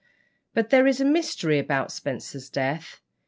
[0.55, 3.01] But there is a mystery about Spenser's death.